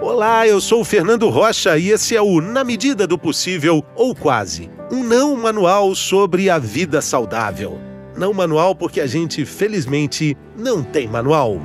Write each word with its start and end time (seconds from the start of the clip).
Olá, 0.00 0.46
eu 0.46 0.60
sou 0.60 0.80
o 0.80 0.84
Fernando 0.84 1.28
Rocha 1.28 1.78
e 1.78 1.90
esse 1.90 2.16
é 2.16 2.20
o 2.20 2.40
Na 2.40 2.64
Medida 2.64 3.06
do 3.06 3.16
Possível 3.16 3.84
ou 3.94 4.14
Quase 4.14 4.68
um 4.90 5.02
não 5.02 5.36
manual 5.36 5.94
sobre 5.94 6.50
a 6.50 6.58
vida 6.58 7.00
saudável. 7.00 7.80
Não 8.16 8.32
manual 8.32 8.74
porque 8.74 9.00
a 9.00 9.06
gente, 9.06 9.44
felizmente, 9.44 10.36
não 10.56 10.82
tem 10.82 11.08
manual. 11.08 11.58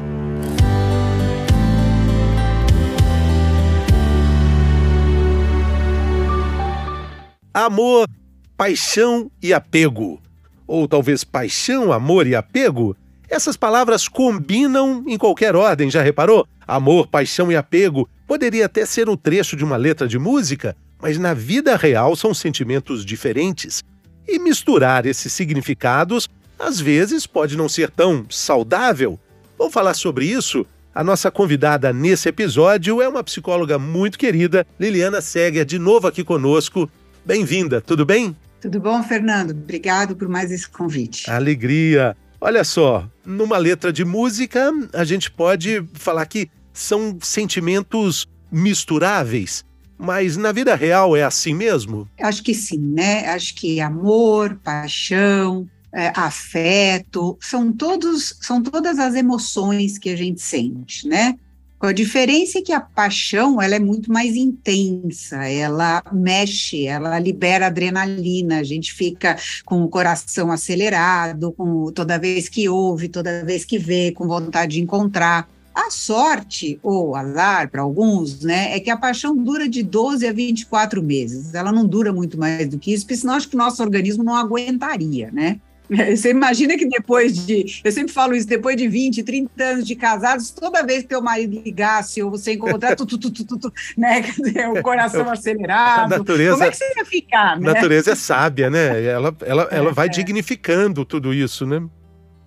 Amor, 7.54 8.08
paixão 8.56 9.30
e 9.42 9.54
apego. 9.54 10.22
Ou 10.66 10.88
talvez 10.88 11.24
paixão, 11.24 11.92
amor 11.92 12.26
e 12.26 12.36
apego? 12.36 12.96
Essas 13.30 13.56
palavras 13.56 14.08
combinam 14.08 15.04
em 15.08 15.16
qualquer 15.16 15.56
ordem, 15.56 15.90
já 15.90 16.02
reparou? 16.02 16.48
Amor, 16.68 17.08
paixão 17.08 17.52
e 17.52 17.56
apego 17.56 18.10
poderia 18.28 18.66
até 18.66 18.86
ser 18.86 19.08
um 19.08 19.16
trecho 19.16 19.56
de 19.56 19.64
uma 19.64 19.78
letra 19.78 20.08
de 20.08 20.18
música, 20.18 20.76
mas 21.00 21.18
na 21.20 21.34
vida 21.34 21.76
real 21.76 22.16
são 22.16 22.34
sentimentos 22.34 23.06
diferentes. 23.06 23.84
E 24.28 24.40
misturar 24.40 25.06
esses 25.06 25.32
significados 25.32 26.28
às 26.58 26.80
vezes 26.80 27.28
pode 27.28 27.56
não 27.56 27.70
ser 27.70 27.92
tão 27.92 28.26
saudável. 28.30 29.20
Vamos 29.58 29.74
falar 29.74 29.94
sobre 29.94 30.26
isso? 30.26 30.66
A 30.94 31.04
nossa 31.04 31.30
convidada 31.30 31.94
nesse 31.94 32.30
episódio 32.30 33.00
é 33.00 33.08
uma 33.08 33.24
psicóloga 33.24 33.78
muito 33.78 34.18
querida, 34.18 34.66
Liliana 34.80 35.22
Seger, 35.22 35.66
de 35.66 35.78
novo 35.78 36.08
aqui 36.08 36.24
conosco. 36.24 36.90
Bem-vinda, 37.24 37.80
tudo 37.80 38.06
bem? 38.06 38.36
Tudo 38.60 38.80
bom, 38.80 39.02
Fernando? 39.04 39.52
Obrigado 39.52 40.16
por 40.16 40.28
mais 40.28 40.52
esse 40.52 40.68
convite. 40.68 41.30
Alegria. 41.30 42.18
Olha 42.42 42.64
só, 42.64 43.06
numa 43.26 43.58
letra 43.58 43.92
de 43.92 44.06
música, 44.06 44.72
a 44.94 45.04
gente 45.04 45.30
pode 45.30 45.84
falar 45.94 46.26
que 46.26 46.50
são 46.74 47.18
sentimentos 47.22 48.26
misturáveis, 48.50 49.66
mas 49.98 50.38
na 50.38 50.54
vida 50.54 50.74
real 50.74 51.18
é 51.18 51.24
assim 51.24 51.54
mesmo? 51.54 52.08
Acho 52.20 52.42
que 52.42 52.54
sim, 52.54 52.80
né? 52.80 53.28
Acho 53.28 53.54
que 53.56 53.82
amor, 53.82 54.58
paixão, 54.64 55.68
é, 55.94 56.14
afeto, 56.16 57.38
são 57.42 57.74
todos, 57.74 58.38
são 58.42 58.64
todas 58.64 59.00
as 59.00 59.16
emoções 59.16 59.98
que 59.98 60.10
a 60.10 60.16
gente 60.16 60.42
sente, 60.42 61.08
né? 61.08 61.38
A 61.82 61.94
diferença 61.94 62.60
é 62.60 62.62
que 62.62 62.74
a 62.74 62.82
paixão 62.82 63.62
ela 63.62 63.74
é 63.74 63.80
muito 63.80 64.12
mais 64.12 64.36
intensa, 64.36 65.48
ela 65.48 66.04
mexe, 66.12 66.86
ela 66.86 67.18
libera 67.18 67.68
adrenalina, 67.68 68.60
a 68.60 68.64
gente 68.64 68.94
fica 68.94 69.38
com 69.64 69.82
o 69.82 69.88
coração 69.88 70.52
acelerado, 70.52 71.54
com 71.54 71.90
toda 71.94 72.20
vez 72.20 72.50
que 72.50 72.68
ouve, 72.68 73.08
toda 73.08 73.46
vez 73.46 73.64
que 73.64 73.78
vê, 73.80 74.12
com 74.12 74.28
vontade 74.28 74.74
de 74.74 74.82
encontrar. 74.82 75.48
A 75.74 75.90
sorte, 75.90 76.78
ou 76.84 77.16
azar 77.16 77.72
para 77.72 77.82
alguns, 77.82 78.42
né, 78.42 78.76
é 78.76 78.82
que 78.82 78.90
a 78.90 78.98
paixão 78.98 79.34
dura 79.34 79.70
de 79.70 79.82
12 79.82 80.28
a 80.28 80.34
24 80.34 81.02
meses. 81.02 81.54
Ela 81.54 81.72
não 81.72 81.86
dura 81.86 82.12
muito 82.12 82.38
mais 82.38 82.68
do 82.68 82.78
que 82.78 82.92
isso, 82.92 83.06
porque 83.06 83.16
senão 83.16 83.36
acho 83.36 83.48
que 83.48 83.56
o 83.56 83.58
nosso 83.58 83.82
organismo 83.82 84.22
não 84.22 84.36
aguentaria, 84.36 85.32
né? 85.32 85.62
Você 86.16 86.30
imagina 86.30 86.78
que 86.78 86.88
depois 86.88 87.46
de, 87.46 87.82
eu 87.84 87.92
sempre 87.92 88.14
falo 88.14 88.36
isso, 88.36 88.48
depois 88.48 88.78
de 88.78 88.88
20, 88.88 89.24
30 89.24 89.64
anos 89.64 89.88
de 89.88 89.96
casados, 89.96 90.52
toda 90.52 90.86
vez 90.86 91.02
que 91.02 91.10
teu 91.10 91.22
marido 91.22 91.60
ligasse 91.64 92.22
ou 92.22 92.30
você 92.30 92.54
encontrar, 92.54 92.96
tu, 92.96 93.06
tu, 93.06 93.18
tu, 93.18 93.32
tu, 93.32 93.58
tu, 93.58 93.74
né? 93.98 94.24
o 94.70 94.84
coração 94.84 95.28
acelerado. 95.32 96.14
A 96.14 96.18
natureza, 96.20 96.52
Como 96.52 96.64
é 96.64 96.70
que 96.70 96.78
você 96.78 96.94
ia 96.96 97.06
ficar, 97.06 97.60
né? 97.60 97.74
Natureza 97.74 98.12
é 98.12 98.16
sábia, 98.16 98.70
né? 98.70 99.04
Ela, 99.04 99.36
ela, 99.42 99.68
é, 99.72 99.78
ela 99.78 99.92
vai 99.92 100.06
é. 100.06 100.10
dignificando 100.10 101.04
tudo 101.04 101.34
isso, 101.34 101.66
né? 101.66 101.82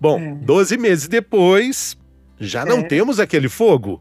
Bom, 0.01 0.21
é. 0.21 0.35
12 0.35 0.79
meses 0.79 1.09
depois, 1.09 1.99
já 2.39 2.65
não 2.65 2.79
é. 2.79 2.83
temos 2.83 3.19
aquele 3.19 3.49
fogo. 3.49 4.01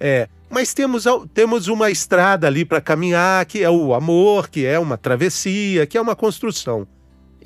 É, 0.00 0.28
mas 0.50 0.74
temos, 0.74 1.04
temos 1.32 1.68
uma 1.68 1.90
estrada 1.90 2.46
ali 2.48 2.64
para 2.64 2.80
caminhar, 2.80 3.44
que 3.46 3.62
é 3.62 3.70
o 3.70 3.94
amor, 3.94 4.48
que 4.48 4.66
é 4.66 4.78
uma 4.78 4.98
travessia, 4.98 5.86
que 5.86 5.96
é 5.96 6.00
uma 6.00 6.16
construção. 6.16 6.86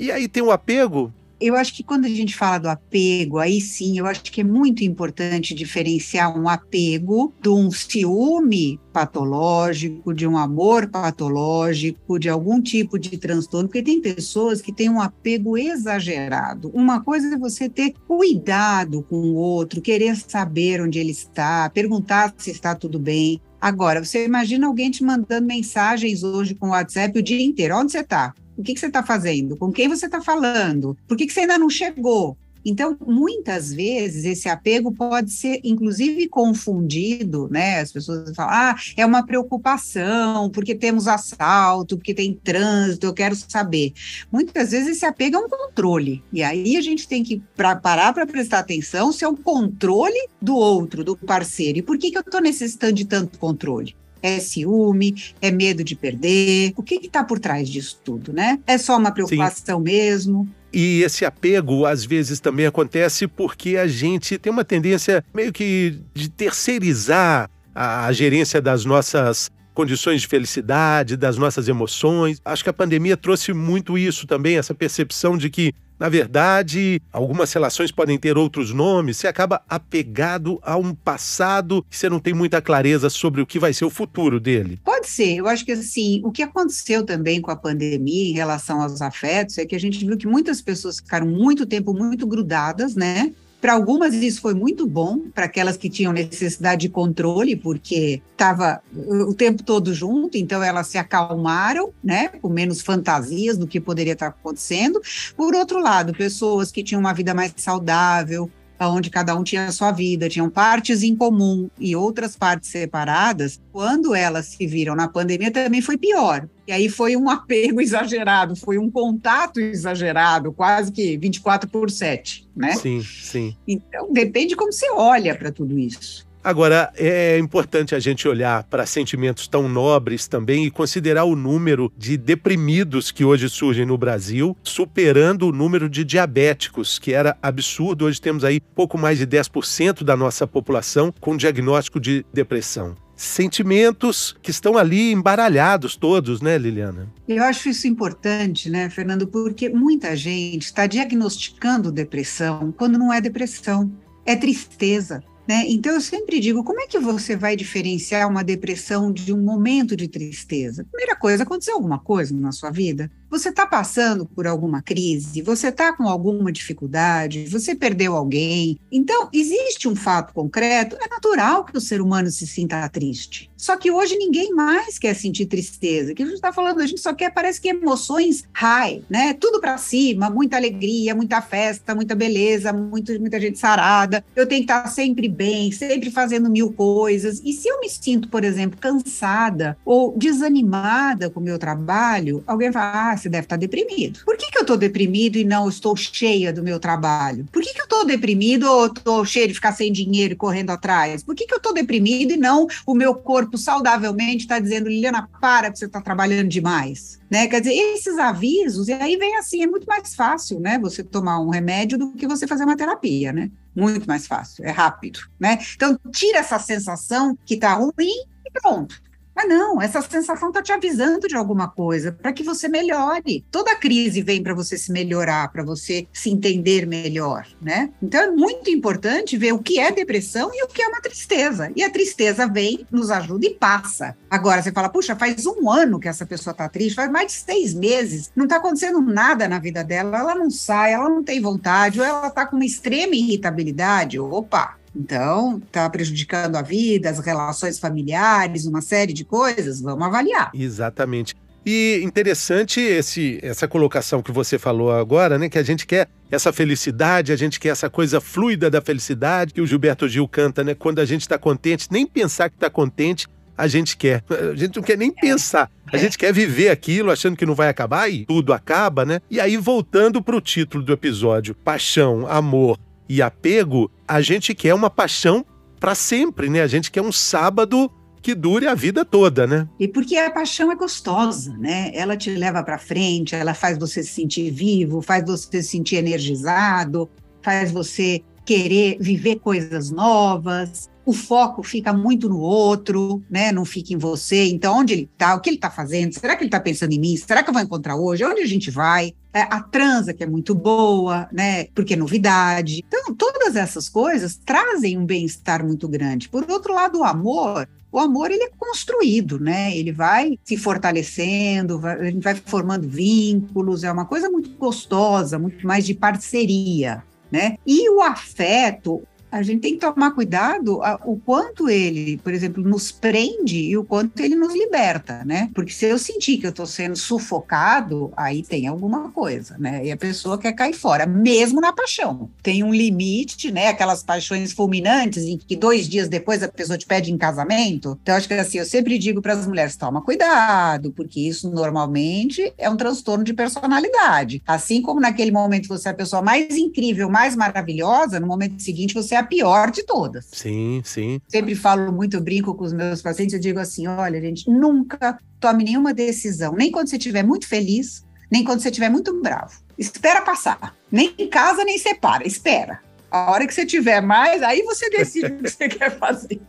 E 0.01 0.11
aí 0.11 0.27
tem 0.27 0.43
o 0.43 0.51
apego. 0.51 1.13
Eu 1.39 1.55
acho 1.55 1.75
que 1.75 1.83
quando 1.83 2.07
a 2.07 2.09
gente 2.09 2.35
fala 2.35 2.57
do 2.57 2.69
apego, 2.69 3.37
aí 3.37 3.61
sim, 3.61 3.99
eu 3.99 4.07
acho 4.07 4.23
que 4.25 4.41
é 4.41 4.45
muito 4.45 4.83
importante 4.83 5.55
diferenciar 5.55 6.39
um 6.39 6.49
apego 6.49 7.35
de 7.41 7.51
um 7.51 7.71
ciúme 7.71 8.81
patológico, 8.95 10.15
de 10.15 10.27
um 10.27 10.39
amor 10.39 10.89
patológico, 10.89 12.19
de 12.19 12.31
algum 12.31 12.63
tipo 12.63 12.99
de 12.99 13.19
transtorno, 13.19 13.69
porque 13.69 13.83
tem 13.83 14.01
pessoas 14.01 14.63
que 14.63 14.73
têm 14.73 14.89
um 14.89 15.03
apego 15.03 15.59
exagerado. 15.59 16.71
Uma 16.73 17.03
coisa 17.03 17.35
é 17.35 17.39
você 17.39 17.69
ter 17.69 17.93
cuidado 18.09 19.03
com 19.03 19.17
o 19.17 19.35
outro, 19.35 19.83
querer 19.83 20.17
saber 20.17 20.81
onde 20.81 20.99
ele 20.99 21.13
está, 21.13 21.69
perguntar 21.69 22.35
se 22.39 22.51
está 22.51 22.75
tudo 22.75 22.99
bem. 22.99 23.39
Agora, 23.61 24.03
você 24.03 24.25
imagina 24.25 24.67
alguém 24.67 24.91
te 24.91 25.05
mandando 25.05 25.47
mensagens 25.47 26.23
hoje 26.23 26.55
com 26.55 26.69
o 26.69 26.71
WhatsApp 26.71 27.19
o 27.19 27.23
dia 27.23 27.43
inteiro. 27.43 27.77
Onde 27.77 27.93
você 27.93 28.01
está? 28.01 28.35
O 28.61 28.63
que, 28.63 28.75
que 28.75 28.81
você 28.81 28.89
está 28.89 29.03
fazendo? 29.03 29.57
Com 29.57 29.73
quem 29.73 29.89
você 29.89 30.05
está 30.05 30.21
falando? 30.21 30.95
Por 31.09 31.17
que, 31.17 31.27
que 31.27 31.33
você 31.33 31.41
ainda 31.41 31.57
não 31.57 31.71
chegou? 31.71 32.37
Então, 32.63 32.95
muitas 33.07 33.73
vezes, 33.73 34.27
esse 34.27 34.47
apego 34.47 34.93
pode 34.93 35.31
ser, 35.33 35.61
inclusive, 35.65 36.29
confundido, 36.29 37.49
né? 37.51 37.81
As 37.81 37.91
pessoas 37.91 38.37
falam, 38.37 38.53
ah, 38.53 38.77
é 38.99 39.07
uma 39.07 39.25
preocupação, 39.25 40.51
porque 40.51 40.75
temos 40.75 41.09
assalto, 41.09 41.97
porque 41.97 42.13
tem 42.13 42.35
trânsito, 42.35 43.07
eu 43.07 43.15
quero 43.15 43.35
saber. 43.35 43.95
Muitas 44.31 44.73
vezes, 44.73 44.97
esse 44.97 45.07
apego 45.07 45.37
é 45.37 45.39
um 45.39 45.49
controle. 45.49 46.23
E 46.31 46.43
aí 46.43 46.77
a 46.77 46.83
gente 46.83 47.09
tem 47.09 47.25
que 47.25 47.43
pra, 47.57 47.75
parar 47.77 48.13
para 48.13 48.27
prestar 48.27 48.59
atenção 48.59 49.11
se 49.11 49.25
é 49.25 49.29
o 49.29 49.37
controle 49.37 50.29
do 50.41 50.55
outro, 50.55 51.03
do 51.03 51.17
parceiro. 51.17 51.79
E 51.79 51.83
por 51.83 51.97
que, 51.97 52.11
que 52.11 52.19
eu 52.19 52.23
estou 52.23 52.43
necessitando 52.43 52.93
de 52.93 53.07
tanto 53.07 53.39
controle? 53.39 53.97
É 54.23 54.39
ciúme? 54.39 55.15
É 55.41 55.51
medo 55.51 55.83
de 55.83 55.95
perder? 55.95 56.73
O 56.77 56.83
que 56.83 56.97
está 56.97 57.25
por 57.25 57.39
trás 57.39 57.69
disso 57.69 58.01
tudo, 58.05 58.33
né? 58.33 58.59
É 58.67 58.79
só 58.79 58.97
uma 58.97 59.11
preocupação 59.11 59.79
Sim. 59.79 59.85
mesmo? 59.85 60.49
E 60.73 61.03
esse 61.03 61.25
apego, 61.25 61.85
às 61.85 62.05
vezes, 62.05 62.39
também 62.39 62.67
acontece 62.67 63.27
porque 63.27 63.77
a 63.77 63.87
gente 63.87 64.39
tem 64.39 64.53
uma 64.53 64.65
tendência 64.65 65.25
meio 65.35 65.53
que 65.53 65.99
de 66.15 66.29
terceirizar 66.29 67.51
a, 67.75 68.07
a 68.07 68.13
gerência 68.13 68.61
das 68.61 68.85
nossas 68.85 69.51
condições 69.75 70.21
de 70.21 70.27
felicidade, 70.27 71.17
das 71.17 71.37
nossas 71.37 71.69
emoções. 71.69 72.41
Acho 72.45 72.63
que 72.63 72.71
a 72.71 72.73
pandemia 72.73 73.17
trouxe 73.17 73.53
muito 73.53 73.97
isso 73.97 74.27
também, 74.27 74.59
essa 74.59 74.75
percepção 74.75 75.37
de 75.37 75.51
que 75.51 75.73
na 76.01 76.09
verdade, 76.09 76.99
algumas 77.13 77.53
relações 77.53 77.93
podem 77.93 78.17
ter 78.17 78.39
outros 78.39 78.73
nomes, 78.73 79.19
você 79.19 79.29
acaba 79.29 79.63
apegado 79.69 80.59
a 80.63 80.75
um 80.75 80.95
passado 80.95 81.85
que 81.91 81.97
você 81.97 82.09
não 82.09 82.19
tem 82.19 82.33
muita 82.33 82.63
clareza 82.63 83.11
sobre 83.11 83.43
o 83.43 83.47
que 83.47 83.59
vai 83.59 83.75
ser 83.75 83.85
o 83.85 83.91
futuro 83.91 84.41
dele. 84.41 84.81
Pode 84.83 85.07
ser. 85.09 85.37
Eu 85.37 85.47
acho 85.47 85.63
que 85.63 85.73
assim, 85.73 86.23
o 86.25 86.33
que 86.33 86.43
aconteceu 86.43 87.05
também 87.05 87.39
com 87.39 87.51
a 87.51 87.57
pandemia 87.57 88.31
em 88.31 88.33
relação 88.33 88.81
aos 88.81 89.03
afetos 89.03 89.59
é 89.59 89.67
que 89.67 89.77
a 89.77 89.79
gente 89.81 90.03
viu 90.03 90.17
que 90.17 90.27
muitas 90.27 90.63
pessoas 90.63 90.97
ficaram 90.97 91.27
muito 91.27 91.67
tempo 91.67 91.93
muito 91.93 92.27
grudadas, 92.27 92.95
né? 92.95 93.31
Para 93.61 93.75
algumas 93.75 94.15
isso 94.15 94.41
foi 94.41 94.55
muito 94.55 94.87
bom, 94.87 95.29
para 95.35 95.45
aquelas 95.45 95.77
que 95.77 95.91
tinham 95.91 96.13
necessidade 96.13 96.83
de 96.83 96.89
controle, 96.89 97.55
porque 97.55 98.23
estava 98.33 98.81
o 98.95 99.35
tempo 99.35 99.63
todo 99.63 99.93
junto, 99.93 100.39
então 100.39 100.63
elas 100.63 100.87
se 100.87 100.97
acalmaram, 100.97 101.93
né, 102.03 102.29
com 102.29 102.49
menos 102.49 102.81
fantasias 102.81 103.59
do 103.59 103.67
que 103.67 103.79
poderia 103.79 104.15
estar 104.15 104.29
acontecendo. 104.29 105.01
Por 105.37 105.55
outro 105.55 105.79
lado, 105.79 106.15
pessoas 106.15 106.73
que 106.73 106.83
tinham 106.83 107.01
uma 107.01 107.13
vida 107.13 107.35
mais 107.35 107.53
saudável, 107.57 108.51
onde 108.89 109.11
cada 109.11 109.37
um 109.37 109.43
tinha 109.43 109.67
a 109.67 109.73
sua 109.73 109.93
vida, 109.93 110.29
tinham 110.29 110.49
partes 110.49 111.03
em 111.03 111.15
comum 111.15 111.69
e 111.79 111.95
outras 111.95 112.37
partes 112.37 112.71
separadas, 112.71 113.61
quando 113.73 114.15
elas 114.15 114.47
se 114.47 114.67
viram 114.67 114.95
na 114.95 115.09
pandemia 115.09 115.51
também 115.51 115.83
foi 115.83 115.99
pior. 115.99 116.49
E 116.67 116.73
aí 116.73 116.89
foi 116.89 117.17
um 117.17 117.29
apego 117.31 117.81
exagerado, 117.81 118.57
foi 118.57 118.79
um 118.79 118.91
contato 118.91 119.61
exagerado, 119.61 120.53
quase 120.53 120.93
que 120.93 121.19
24 121.19 121.69
por 121.69 121.91
7, 121.91 122.49
né? 122.57 122.73
Sim, 122.77 123.03
sim. 123.03 123.57
Então 123.67 124.13
depende 124.13 124.57
como 124.57 124.73
você 124.73 124.91
olha 124.93 125.35
para 125.35 125.53
tudo 125.53 125.79
isso. 125.79 126.30
Agora, 126.43 126.91
é 126.97 127.39
importante 127.39 127.95
a 127.95 127.99
gente 127.99 128.27
olhar 128.27 128.65
para 128.65 128.87
sentimentos 128.87 129.47
tão 129.47 129.69
nobres 129.69 130.27
também 130.27 130.65
e 130.65 130.71
considerar 130.71 131.25
o 131.25 131.37
número 131.37 131.93
de 131.99 132.17
deprimidos 132.17 133.11
que 133.11 133.25
hoje 133.25 133.49
surgem 133.49 133.85
no 133.85 133.99
Brasil, 133.99 134.57
superando 134.63 135.47
o 135.49 135.53
número 135.53 135.89
de 135.89 136.03
diabéticos, 136.03 136.99
que 136.99 137.13
era 137.13 137.37
absurdo. 137.43 138.07
Hoje 138.07 138.21
temos 138.21 138.43
aí 138.43 138.59
pouco 138.59 138.97
mais 138.97 139.19
de 139.19 139.27
10% 139.27 140.03
da 140.03 140.17
nossa 140.17 140.47
população 140.47 141.13
com 141.21 141.37
diagnóstico 141.37 142.01
de 142.01 142.25
depressão 142.33 142.95
sentimentos 143.21 144.35
que 144.41 144.51
estão 144.51 144.79
ali 144.79 145.13
embaralhados 145.13 145.95
todos, 145.95 146.41
né, 146.41 146.57
Liliana? 146.57 147.07
Eu 147.29 147.45
acho 147.45 147.69
isso 147.69 147.87
importante, 147.87 148.71
né, 148.71 148.89
Fernando, 148.89 149.27
porque 149.27 149.69
muita 149.69 150.17
gente 150.17 150.65
está 150.65 150.87
diagnosticando 150.87 151.93
depressão 151.93 152.73
quando 152.73 152.99
não 152.99 153.13
é 153.13 153.21
depressão, 153.21 153.93
é 154.25 154.35
tristeza. 154.35 155.23
Né? 155.49 155.65
Então, 155.69 155.93
eu 155.93 156.01
sempre 156.01 156.41
digo: 156.41 156.63
como 156.65 156.81
é 156.81 156.87
que 156.87 156.99
você 156.99 157.37
vai 157.37 157.57
diferenciar 157.57 158.29
uma 158.29 158.45
depressão 158.45 159.13
de 159.13 159.33
um 159.33 159.43
momento 159.43 159.97
de 159.97 160.09
tristeza? 160.09 160.85
Primeira 160.85 161.17
coisa, 161.17 161.43
aconteceu 161.43 161.75
alguma 161.75 161.99
coisa 161.99 162.35
na 162.35 162.53
sua 162.53 162.71
vida? 162.71 163.11
Você 163.31 163.51
está 163.51 163.67
passando 163.67 164.27
por 164.27 164.47
alguma 164.47 164.83
crise, 164.83 165.41
você 165.41 165.69
está 165.69 165.93
com 165.93 166.09
alguma 166.09 166.51
dificuldade, 166.51 167.47
você 167.47 167.75
perdeu 167.75 168.17
alguém. 168.17 168.79
Então, 168.91 169.29
existe 169.33 169.89
um 169.89 169.95
fato 169.95 170.35
concreto, 170.35 170.97
é 171.01 171.09
natural 171.09 171.65
que 171.65 171.77
o 171.77 171.81
ser 171.81 172.01
humano 172.01 172.31
se 172.31 172.47
sinta 172.47 172.89
triste. 172.89 173.51
Só 173.57 173.77
que 173.77 173.91
hoje 173.91 174.17
ninguém 174.17 174.55
mais 174.55 174.99
quer 174.99 175.15
sentir 175.15 175.45
tristeza. 175.47 176.15
Que 176.15 176.23
a 176.23 176.27
gente 176.27 176.37
está 176.37 176.51
falando, 176.51 176.81
a 176.81 176.87
gente 176.87 177.01
só 177.01 177.13
quer, 177.13 177.31
parece 177.31 177.61
que 177.61 177.69
emoções 177.69 178.45
high, 178.55 179.03
né? 179.09 179.35
Tudo 179.35 179.61
para 179.61 179.77
cima, 179.77 180.31
muita 180.31 180.57
alegria, 180.57 181.15
muita 181.15 181.43
festa, 181.43 181.95
muita 181.95 182.15
beleza, 182.15 182.73
muito, 182.73 183.19
muita 183.21 183.39
gente 183.39 183.59
sarada. 183.59 184.25
Eu 184.35 184.47
tenho 184.47 184.65
que 184.65 184.73
estar 184.73 184.89
sempre 184.89 185.29
bem, 185.29 185.71
sempre 185.73 186.11
fazendo 186.11 186.51
mil 186.51 186.73
coisas. 186.73 187.41
E 187.45 187.53
se 187.53 187.69
eu 187.69 187.81
me 187.81 187.89
sinto, 187.91 188.29
por 188.29 188.45
exemplo, 188.45 188.81
cansada 188.81 189.77
ou 189.85 190.17
desanimada 190.17 191.29
com 191.29 191.39
o 191.39 191.43
meu 191.43 191.59
trabalho, 191.59 192.43
alguém 192.47 192.73
fala: 192.73 193.11
ah, 193.13 193.17
você 193.21 193.29
deve 193.29 193.45
estar 193.45 193.57
deprimido. 193.57 194.21
Por 194.25 194.37
que, 194.37 194.51
que 194.51 194.59
eu 194.59 194.63
estou 194.63 194.77
deprimido 194.77 195.37
e 195.37 195.45
não 195.45 195.69
estou 195.69 195.97
cheia 195.97 196.53
do 196.53 196.63
meu 196.63 196.79
trabalho? 196.79 197.47
Por 197.53 197.63
que, 197.63 197.73
que 197.73 197.81
eu 197.81 197.85
estou 197.85 198.05
deprimido 198.05 198.65
ou 198.65 198.87
estou 198.87 199.25
cheia 199.25 199.47
de 199.47 199.55
ficar 199.55 199.73
sem 199.73 199.93
dinheiro 199.93 200.35
e 200.35 200.37
correndo 200.37 200.71
atrás? 200.71 201.23
Por 201.23 201.35
que, 201.35 201.47
que 201.47 201.55
eu 201.55 201.59
estou 201.59 201.75
deprimido 201.75 202.33
e 202.33 202.37
não 202.37 202.67
o 202.87 202.95
meu 202.95 203.15
corpo 203.15 203.59
saudavelmente 203.59 204.45
está 204.45 204.59
dizendo, 204.59 204.89
Liliana, 204.89 205.29
para 205.41 205.71
que 205.71 205.79
você 205.79 205.87
está 205.87 206.01
trabalhando 206.01 206.49
demais? 206.49 207.21
Né? 207.31 207.47
Quer 207.47 207.61
dizer, 207.61 207.75
esses 207.75 208.19
avisos, 208.19 208.89
e 208.89 208.93
aí 208.93 209.17
vem 209.17 209.37
assim, 209.37 209.63
é 209.63 209.67
muito 209.67 209.87
mais 209.87 210.15
fácil, 210.15 210.59
né? 210.59 210.79
Você 210.81 211.05
tomar 211.05 211.39
um 211.41 211.49
remédio 211.49 211.97
do 211.97 212.13
que 212.13 212.27
você 212.27 212.47
fazer 212.47 212.65
uma 212.65 212.77
terapia, 212.77 213.33
né? 213.33 213.51
Muito 213.75 214.07
mais 214.07 214.27
fácil, 214.27 214.65
é 214.65 214.71
rápido, 214.71 215.21
né? 215.39 215.59
Então, 215.77 215.97
tira 216.11 216.39
essa 216.39 216.59
sensação 216.59 217.39
que 217.47 217.55
está 217.55 217.75
ruim 217.75 218.25
e 218.45 218.61
pronto. 218.61 219.01
Ah, 219.35 219.47
não, 219.47 219.81
essa 219.81 220.03
sensação 220.03 220.49
está 220.49 220.63
te 220.63 220.73
avisando 220.73 221.27
de 221.27 221.37
alguma 221.37 221.69
coisa 221.69 222.13
para 222.13 222.33
que 222.33 222.43
você 222.43 222.69
melhore. 222.69 223.45
Toda 223.51 223.77
crise 223.77 224.23
vem 224.23 224.43
para 224.43 224.55
você 224.55 224.77
se 224.77 224.93
melhorar, 224.93 225.51
para 225.51 225.63
você 225.63 226.07
se 226.13 226.31
entender 226.31 226.87
melhor, 226.87 227.47
né? 227.61 227.91
Então 228.03 228.21
é 228.21 228.31
muito 228.31 228.69
importante 228.69 229.37
ver 229.37 229.53
o 229.53 229.59
que 229.59 229.79
é 229.79 229.91
depressão 229.91 230.51
e 230.53 230.63
o 230.65 230.69
que 230.69 230.83
é 230.83 230.89
uma 230.89 231.01
tristeza. 231.01 231.73
E 231.75 231.83
a 231.83 231.91
tristeza 231.91 232.47
vem, 232.47 232.87
nos 232.91 233.11
ajuda 233.11 233.47
e 233.47 233.55
passa. 233.55 234.17
Agora 234.29 234.63
você 234.63 234.73
fala, 234.73 234.89
puxa, 234.89 235.17
faz 235.17 235.47
um 235.47 235.71
ano 235.71 235.99
que 235.99 236.09
essa 236.09 236.27
pessoa 236.27 236.53
está 236.53 236.69
triste, 236.69 236.97
faz 236.97 237.11
mais 237.11 237.29
de 237.29 237.33
seis 237.33 237.73
meses, 237.73 238.31
não 238.35 238.45
está 238.45 238.57
acontecendo 238.57 239.01
nada 239.01 239.49
na 239.49 239.59
vida 239.59 239.83
dela, 239.83 240.19
ela 240.19 240.35
não 240.35 240.51
sai, 240.51 240.93
ela 240.93 241.09
não 241.09 241.23
tem 241.23 241.41
vontade, 241.41 242.01
ou 242.01 242.07
ela 242.07 242.29
está 242.29 242.47
com 242.47 242.57
uma 242.57 242.65
extrema 242.65 243.15
irritabilidade. 243.15 244.19
Opa, 244.19 244.77
então, 244.95 245.63
está 245.65 245.89
prejudicando 245.89 246.57
a 246.57 246.63
vida, 246.63 247.11
as 247.11 247.19
relações 247.21 247.79
familiares, 247.79 248.67
uma 248.67 248.81
série 248.81 249.13
de 249.13 249.25
coisas, 249.25 249.81
vamos 249.81 250.05
avaliar. 250.05 250.51
Exatamente. 250.55 251.35
E 251.65 252.01
interessante 252.03 252.81
esse, 252.81 253.39
essa 253.43 253.69
colocação 253.69 254.23
que 254.23 254.33
você 254.33 254.59
falou 254.59 254.91
agora, 254.93 255.39
né? 255.39 255.49
Que 255.49 255.59
a 255.59 255.63
gente 255.63 255.87
quer 255.87 256.09
essa 256.31 256.53
felicidade, 256.53 257.33
a 257.33 257.37
gente 257.37 257.61
quer 257.61 257.69
essa 257.69 257.91
coisa 257.91 258.21
fluida 258.21 258.71
da 258.71 258.81
felicidade 258.81 259.53
que 259.53 259.61
o 259.61 259.67
Gilberto 259.67 260.09
Gil 260.09 260.27
canta, 260.27 260.65
né? 260.65 260.75
Quando 260.75 261.01
a 261.01 261.05
gente 261.05 261.21
está 261.21 261.39
contente, 261.39 261.89
nem 261.91 262.07
pensar 262.07 262.49
que 262.49 262.57
está 262.57 262.71
contente, 262.71 263.29
a 263.59 263.69
gente 263.69 263.95
quer. 263.95 264.25
A 264.31 264.57
gente 264.57 264.77
não 264.77 264.83
quer 264.83 264.97
nem 264.97 265.13
é. 265.15 265.21
pensar. 265.21 265.71
A 265.93 265.99
gente 265.99 266.17
quer 266.17 266.33
viver 266.33 266.71
aquilo 266.71 267.11
achando 267.11 267.37
que 267.37 267.45
não 267.45 267.55
vai 267.55 267.69
acabar 267.69 268.09
e 268.09 268.25
tudo 268.25 268.55
acaba, 268.55 269.05
né? 269.05 269.21
E 269.31 269.39
aí, 269.39 269.59
voltando 269.59 270.23
para 270.23 270.35
o 270.35 270.41
título 270.41 270.83
do 270.83 270.95
episódio: 270.95 271.55
Paixão, 271.55 272.27
Amor 272.27 272.79
e 273.11 273.21
apego, 273.21 273.91
a 274.07 274.21
gente 274.21 274.55
quer 274.55 274.73
uma 274.73 274.89
paixão 274.89 275.45
para 275.81 275.97
sempre, 275.97 276.49
né? 276.49 276.63
A 276.63 276.69
gente 276.69 276.93
quer 276.93 277.03
um 277.03 277.11
sábado 277.11 277.91
que 278.23 278.37
dure 278.37 278.69
a 278.69 278.75
vida 278.75 279.05
toda, 279.05 279.49
né? 279.49 279.69
E 279.81 279.89
porque 279.89 280.17
a 280.17 280.31
paixão 280.31 280.71
é 280.71 280.77
gostosa, 280.77 281.53
né? 281.59 281.91
Ela 281.93 282.17
te 282.17 282.31
leva 282.31 282.63
para 282.63 282.79
frente, 282.79 283.35
ela 283.35 283.53
faz 283.53 283.77
você 283.77 284.05
se 284.05 284.11
sentir 284.11 284.53
vivo, 284.53 285.03
faz 285.03 285.25
você 285.27 285.61
se 285.61 285.71
sentir 285.71 285.97
energizado, 285.97 287.11
faz 287.43 287.73
você 287.73 288.23
querer 288.47 288.97
viver 289.01 289.41
coisas 289.41 289.91
novas. 289.91 290.89
O 291.11 291.13
foco 291.13 291.65
fica 291.65 291.93
muito 291.93 292.29
no 292.29 292.39
outro, 292.39 293.21
né? 293.29 293.51
Não 293.51 293.65
fica 293.65 293.93
em 293.93 293.99
você. 293.99 294.45
Então, 294.47 294.79
onde 294.79 294.93
ele 294.93 295.11
está? 295.13 295.35
O 295.35 295.41
que 295.41 295.51
ele 295.51 295.57
está 295.57 295.69
fazendo? 295.69 296.13
Será 296.13 296.37
que 296.37 296.45
ele 296.45 296.47
está 296.47 296.61
pensando 296.61 296.93
em 296.93 297.01
mim? 297.01 297.17
Será 297.17 297.43
que 297.43 297.51
eu 297.51 297.53
vou 297.53 297.61
encontrar 297.61 297.97
hoje? 297.97 298.25
Onde 298.25 298.43
a 298.43 298.47
gente 298.47 298.71
vai? 298.71 299.13
É, 299.35 299.41
a 299.41 299.61
transa, 299.61 300.15
que 300.15 300.23
é 300.23 300.27
muito 300.27 300.55
boa, 300.55 301.29
né? 301.33 301.65
Porque 301.75 301.95
é 301.95 301.97
novidade. 301.97 302.85
Então, 302.87 303.13
todas 303.13 303.57
essas 303.57 303.89
coisas 303.89 304.37
trazem 304.37 304.97
um 304.97 305.05
bem-estar 305.05 305.67
muito 305.67 305.89
grande. 305.89 306.29
Por 306.29 306.49
outro 306.49 306.73
lado, 306.75 307.01
o 307.01 307.05
amor, 307.05 307.69
o 307.91 307.99
amor 307.99 308.31
ele 308.31 308.45
é 308.45 308.51
construído, 308.57 309.41
né? 309.41 309.77
Ele 309.77 309.91
vai 309.91 310.39
se 310.45 310.57
fortalecendo, 310.57 311.81
vai, 311.81 312.07
ele 312.07 312.21
vai 312.21 312.37
formando 312.37 312.89
vínculos, 312.89 313.83
é 313.83 313.91
uma 313.91 314.05
coisa 314.05 314.31
muito 314.31 314.51
gostosa, 314.51 315.41
muito 315.41 315.67
mais 315.67 315.85
de 315.85 315.93
parceria, 315.93 317.03
né? 317.33 317.57
E 317.67 317.91
o 317.91 318.01
afeto, 318.01 319.03
a 319.31 319.43
gente 319.43 319.61
tem 319.61 319.75
que 319.75 319.81
tomar 319.81 320.11
cuidado 320.13 320.83
a, 320.83 321.01
o 321.05 321.17
quanto 321.17 321.69
ele, 321.69 322.19
por 322.19 322.33
exemplo, 322.33 322.63
nos 322.63 322.91
prende 322.91 323.59
e 323.59 323.77
o 323.77 323.85
quanto 323.85 324.21
ele 324.21 324.35
nos 324.35 324.55
liberta, 324.55 325.25
né? 325.25 325.51
Porque 325.55 325.73
se 325.73 325.87
eu 325.87 325.99
sentir 325.99 326.39
que 326.39 326.47
eu 326.47 326.51
estou 326.51 326.67
sendo 326.67 326.97
sufocado, 326.97 328.13
aí 328.17 328.43
tem 328.43 328.67
alguma 328.67 329.11
coisa, 329.11 329.57
né? 329.59 329.85
E 329.85 329.93
a 329.93 329.97
pessoa 329.97 330.39
quer 330.39 330.53
cair 330.53 330.75
fora, 330.75 331.07
mesmo 331.07 331.61
na 331.61 331.73
paixão. 331.73 332.31
Tem 332.43 332.63
um 332.63 332.73
limite, 332.73 333.51
né? 333.51 333.69
Aquelas 333.69 334.03
paixões 334.03 334.53
fulminantes 334.53 335.25
em 335.25 335.39
que 335.39 335.57
dois 335.57 335.89
dias 335.89 336.09
depois 336.09 336.43
a 336.43 336.49
pessoa 336.49 336.79
te 336.79 336.87
pede 336.87 337.13
em 337.13 337.19
casamento. 337.19 337.99
Então, 338.03 338.15
acho 338.15 338.27
que 338.27 338.35
assim, 338.35 338.59
eu 338.59 338.67
sempre 338.67 338.99
digo 338.99 339.23
para 339.23 339.35
as 339.35 339.47
mulheres: 339.47 339.77
toma 339.77 340.03
cuidado, 340.03 340.93
porque 340.93 341.21
isso 341.21 341.51
normalmente 341.51 342.53
é 342.59 342.69
um 342.69 342.77
transtorno 342.77 343.25
de 343.25 343.33
personalidade. 343.33 344.43
Assim 344.47 344.83
como 344.83 345.01
naquele 345.01 345.31
momento 345.31 345.69
você 345.69 345.89
é 345.89 345.93
a 345.93 345.95
pessoa 345.95 346.23
mais 346.23 346.57
incrível, 346.57 347.09
mais 347.09 347.37
maravilhosa, 347.37 348.19
no 348.19 348.27
momento 348.27 348.61
seguinte 348.61 348.95
você 348.95 349.15
é 349.15 349.20
a 349.21 349.25
pior 349.25 349.71
de 349.71 349.85
todas. 349.85 350.27
Sim, 350.33 350.83
sim. 350.85 351.21
Sempre 351.29 351.55
falo 351.55 351.93
muito, 351.93 352.21
brinco 352.21 352.55
com 352.55 352.65
os 352.65 352.73
meus 352.73 353.01
pacientes, 353.01 353.35
eu 353.35 353.41
digo 353.41 353.59
assim: 353.59 353.87
olha, 353.87 354.21
gente, 354.21 354.49
nunca 354.51 355.19
tome 355.39 355.65
nenhuma 355.65 355.95
decisão, 355.95 356.55
nem 356.55 356.71
quando 356.71 356.89
você 356.89 356.97
estiver 356.97 357.23
muito 357.23 357.49
feliz, 357.49 358.05
nem 358.31 358.45
quando 358.45 358.61
você 358.61 358.69
estiver 358.69 358.91
muito 358.91 359.21
bravo. 359.21 359.61
Espera 359.79 360.21
passar. 360.21 360.75
Nem 360.91 361.15
em 361.19 361.29
casa, 361.29 361.65
nem 361.65 361.79
separa. 361.79 362.27
Espera. 362.27 362.81
A 363.11 363.33
hora 363.33 363.47
que 363.47 363.53
você 363.53 363.67
tiver 363.67 364.01
mais, 364.01 364.41
aí 364.43 364.63
você 364.63 364.89
decide 364.89 365.27
o 365.27 365.37
que 365.39 365.51
você 365.51 365.67
quer 365.69 365.91
fazer. 365.99 366.41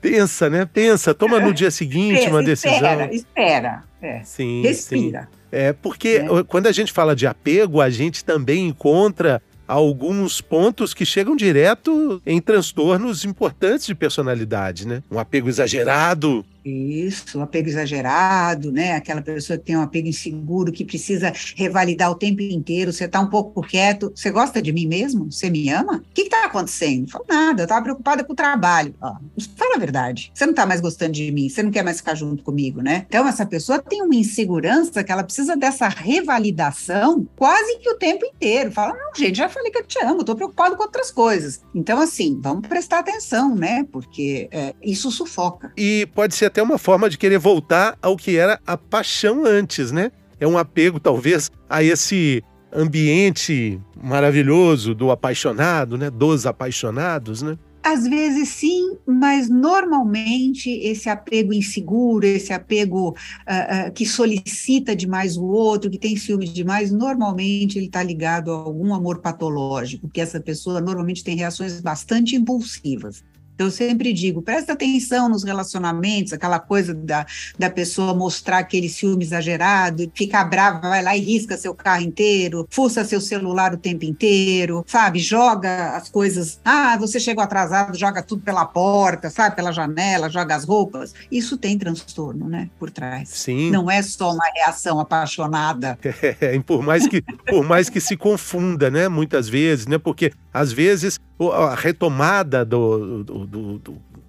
Pensa, 0.00 0.48
né? 0.48 0.64
Pensa, 0.64 1.12
toma 1.12 1.38
no 1.38 1.52
dia 1.52 1.70
seguinte 1.70 2.20
Pensa, 2.20 2.30
uma 2.30 2.42
decisão. 2.42 2.74
Espera, 2.74 3.14
espera. 3.14 3.84
É. 4.00 4.22
Sim, 4.22 4.62
Respira. 4.62 5.28
Sim. 5.30 5.38
É 5.52 5.72
porque 5.72 6.22
é. 6.24 6.44
quando 6.48 6.68
a 6.68 6.72
gente 6.72 6.92
fala 6.92 7.14
de 7.14 7.26
apego, 7.26 7.80
a 7.80 7.90
gente 7.90 8.24
também 8.24 8.66
encontra 8.66 9.42
alguns 9.66 10.40
pontos 10.40 10.92
que 10.92 11.04
chegam 11.04 11.36
direto 11.36 12.20
em 12.26 12.40
transtornos 12.40 13.24
importantes 13.24 13.86
de 13.86 13.94
personalidade, 13.94 14.86
né? 14.86 15.02
Um 15.10 15.18
apego 15.18 15.48
exagerado, 15.48 16.44
isso, 16.64 17.40
apego 17.40 17.68
exagerado, 17.68 18.72
né? 18.72 18.92
Aquela 18.92 19.22
pessoa 19.22 19.58
que 19.58 19.64
tem 19.64 19.76
um 19.76 19.82
apego 19.82 20.08
inseguro, 20.08 20.72
que 20.72 20.84
precisa 20.84 21.32
revalidar 21.56 22.10
o 22.10 22.14
tempo 22.14 22.42
inteiro. 22.42 22.92
Você 22.92 23.04
está 23.04 23.20
um 23.20 23.28
pouco 23.28 23.62
quieto. 23.62 24.12
Você 24.14 24.30
gosta 24.30 24.60
de 24.60 24.72
mim 24.72 24.86
mesmo? 24.86 25.30
Você 25.30 25.50
me 25.50 25.68
ama? 25.68 25.96
O 25.98 26.14
que 26.14 26.22
está 26.22 26.46
acontecendo? 26.46 27.10
Falo, 27.10 27.24
nada, 27.28 27.62
eu 27.62 27.64
estava 27.64 27.82
preocupada 27.82 28.24
com 28.24 28.32
o 28.32 28.36
trabalho. 28.36 28.94
Ó, 29.00 29.14
fala 29.56 29.76
a 29.76 29.78
verdade. 29.78 30.30
Você 30.34 30.46
não 30.46 30.52
está 30.52 30.66
mais 30.66 30.80
gostando 30.80 31.12
de 31.12 31.30
mim, 31.30 31.48
você 31.48 31.62
não 31.62 31.70
quer 31.70 31.82
mais 31.82 31.98
ficar 31.98 32.14
junto 32.14 32.42
comigo, 32.42 32.80
né? 32.80 33.04
Então, 33.08 33.26
essa 33.26 33.44
pessoa 33.44 33.78
tem 33.78 34.02
uma 34.02 34.14
insegurança 34.14 35.04
que 35.04 35.12
ela 35.12 35.22
precisa 35.22 35.56
dessa 35.56 35.88
revalidação 35.88 37.26
quase 37.36 37.78
que 37.78 37.90
o 37.90 37.96
tempo 37.96 38.24
inteiro. 38.24 38.72
Fala, 38.72 38.94
não, 38.94 39.14
gente, 39.14 39.36
já 39.36 39.48
falei 39.48 39.70
que 39.70 39.78
eu 39.78 39.86
te 39.86 40.02
amo, 40.02 40.20
estou 40.20 40.34
preocupado 40.34 40.76
com 40.76 40.82
outras 40.82 41.10
coisas. 41.10 41.60
Então, 41.74 42.00
assim, 42.00 42.38
vamos 42.40 42.66
prestar 42.66 43.00
atenção, 43.00 43.54
né? 43.54 43.86
Porque 43.92 44.48
é, 44.50 44.74
isso 44.82 45.10
sufoca. 45.10 45.72
E 45.76 46.08
pode 46.14 46.34
ser 46.34 46.46
até 46.54 46.62
uma 46.62 46.78
forma 46.78 47.10
de 47.10 47.18
querer 47.18 47.38
voltar 47.38 47.98
ao 48.00 48.16
que 48.16 48.36
era 48.36 48.60
a 48.64 48.76
paixão 48.76 49.44
antes, 49.44 49.90
né? 49.90 50.12
É 50.38 50.46
um 50.46 50.56
apego, 50.56 51.00
talvez, 51.00 51.50
a 51.68 51.82
esse 51.82 52.44
ambiente 52.72 53.80
maravilhoso 54.00 54.94
do 54.94 55.10
apaixonado, 55.10 55.98
né? 55.98 56.08
Dos 56.10 56.46
apaixonados, 56.46 57.42
né? 57.42 57.58
Às 57.82 58.06
vezes 58.06 58.50
sim, 58.50 58.96
mas 59.04 59.50
normalmente 59.50 60.70
esse 60.70 61.08
apego 61.08 61.52
inseguro, 61.52 62.24
esse 62.24 62.52
apego 62.52 63.10
uh, 63.10 63.88
uh, 63.88 63.92
que 63.92 64.06
solicita 64.06 64.94
demais 64.94 65.36
o 65.36 65.44
outro, 65.44 65.90
que 65.90 65.98
tem 65.98 66.16
ciúmes 66.16 66.50
demais, 66.50 66.92
normalmente 66.92 67.78
ele 67.78 67.86
está 67.86 68.02
ligado 68.02 68.52
a 68.52 68.54
algum 68.54 68.94
amor 68.94 69.18
patológico, 69.18 70.06
porque 70.06 70.20
essa 70.20 70.40
pessoa 70.40 70.80
normalmente 70.80 71.24
tem 71.24 71.36
reações 71.36 71.80
bastante 71.80 72.36
impulsivas. 72.36 73.24
Então, 73.54 73.68
eu 73.68 73.70
sempre 73.70 74.12
digo, 74.12 74.42
presta 74.42 74.72
atenção 74.72 75.28
nos 75.28 75.44
relacionamentos, 75.44 76.32
aquela 76.32 76.58
coisa 76.58 76.92
da, 76.92 77.24
da 77.58 77.70
pessoa 77.70 78.12
mostrar 78.12 78.58
aquele 78.58 78.88
ciúme 78.88 79.24
exagerado, 79.24 80.10
ficar 80.14 80.44
brava, 80.44 80.88
vai 80.88 81.02
lá 81.02 81.16
e 81.16 81.20
risca 81.20 81.56
seu 81.56 81.74
carro 81.74 82.02
inteiro, 82.02 82.66
fuça 82.68 83.04
seu 83.04 83.20
celular 83.20 83.72
o 83.72 83.76
tempo 83.78 84.04
inteiro, 84.04 84.84
sabe? 84.86 85.20
Joga 85.20 85.96
as 85.96 86.08
coisas. 86.08 86.60
Ah, 86.64 86.96
você 86.98 87.20
chegou 87.20 87.44
atrasado, 87.44 87.96
joga 87.96 88.22
tudo 88.22 88.42
pela 88.42 88.64
porta, 88.64 89.30
sabe? 89.30 89.54
Pela 89.54 89.72
janela, 89.72 90.28
joga 90.28 90.56
as 90.56 90.64
roupas. 90.64 91.14
Isso 91.30 91.56
tem 91.56 91.78
transtorno, 91.78 92.48
né? 92.48 92.68
Por 92.78 92.90
trás. 92.90 93.28
Sim. 93.28 93.70
Não 93.70 93.88
é 93.90 94.02
só 94.02 94.32
uma 94.32 94.44
reação 94.54 94.98
apaixonada. 94.98 95.98
É, 96.40 96.58
por 96.58 96.82
mais 96.82 97.06
que, 97.06 97.22
por 97.22 97.64
mais 97.64 97.88
que 97.88 98.00
se 98.00 98.16
confunda, 98.16 98.90
né? 98.90 99.08
Muitas 99.08 99.48
vezes, 99.48 99.86
né? 99.86 99.98
Porque 99.98 100.32
às 100.54 100.72
vezes 100.72 101.18
a 101.52 101.74
retomada 101.74 102.64
do, 102.64 103.24
do, 103.24 103.46
do, 103.46 103.78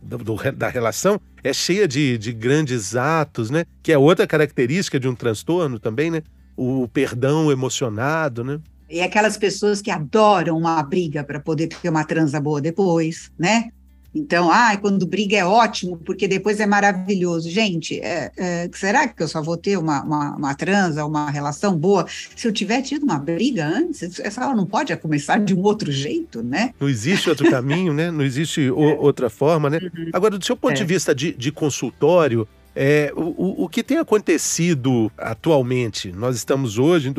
do, 0.02 0.52
da 0.54 0.68
relação 0.68 1.22
é 1.44 1.54
cheia 1.54 1.88
de, 1.88 2.18
de 2.18 2.34
grandes 2.34 2.96
atos, 2.96 3.52
né? 3.52 3.64
Que 3.84 3.92
é 3.92 3.98
outra 3.98 4.26
característica 4.26 5.00
de 5.00 5.08
um 5.08 5.14
transtorno 5.14 5.78
também, 5.78 6.10
né? 6.10 6.24
O 6.58 6.88
perdão 6.88 7.52
emocionado, 7.52 8.44
né? 8.44 8.60
E 8.90 9.02
aquelas 9.02 9.38
pessoas 9.38 9.82
que 9.82 9.92
adoram 9.92 10.58
uma 10.58 10.82
briga 10.82 11.24
para 11.24 11.40
poder 11.40 11.68
ter 11.68 11.90
uma 11.90 12.04
transa 12.04 12.42
boa 12.42 12.60
depois, 12.60 13.32
né? 13.38 13.70
Então, 14.16 14.50
ah, 14.50 14.78
quando 14.78 15.06
briga 15.06 15.36
é 15.36 15.46
ótimo, 15.46 15.98
porque 16.06 16.26
depois 16.26 16.62
é 16.62 16.66
maravilhoso. 16.66 17.50
Gente, 17.50 18.00
é, 18.00 18.32
é, 18.38 18.70
será 18.74 19.08
que 19.10 19.22
eu 19.22 19.28
só 19.28 19.42
vou 19.42 19.58
ter 19.58 19.78
uma, 19.78 20.02
uma, 20.04 20.36
uma, 20.38 20.56
transa, 20.56 21.06
uma 21.06 21.30
relação 21.30 21.76
boa, 21.78 22.06
se 22.34 22.48
eu 22.48 22.54
tiver 22.54 22.82
tido 22.82 23.04
uma 23.04 23.20
briga 23.20 23.66
antes? 23.66 24.20
Essa 24.22 24.46
aula 24.46 24.56
não 24.56 24.66
pode 24.66 24.96
começar 24.96 25.38
de 25.40 25.54
um 25.54 25.62
outro 25.62 25.92
jeito, 25.92 26.42
né? 26.42 26.74
Não 26.80 26.88
existe 26.88 27.30
outro 27.30 27.50
caminho, 27.52 27.94
né? 27.94 28.10
Não 28.10 28.24
existe 28.24 28.70
o, 28.70 28.80
outra 29.02 29.30
forma, 29.30 29.70
né? 29.70 29.80
Uhum. 29.82 30.10
Agora, 30.14 30.38
do 30.38 30.46
seu 30.46 30.56
ponto 30.56 30.74
é. 30.74 30.76
de 30.76 30.86
vista 30.86 31.14
de, 31.14 31.34
de 31.34 31.52
consultório, 31.52 32.48
é, 32.74 33.12
o, 33.16 33.66
o 33.66 33.70
que 33.70 33.84
tem 33.84 33.98
acontecido 33.98 35.12
atualmente? 35.18 36.12
Nós 36.14 36.38
estamos 36.38 36.78
hoje 36.78 37.10
em 37.10 37.14